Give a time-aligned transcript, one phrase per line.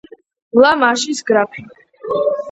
[0.61, 1.65] ლა მარშის გრაფი.